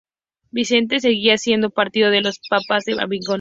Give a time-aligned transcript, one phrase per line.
[0.49, 3.29] Vicente seguía siendo partidario de los papas de Avignon.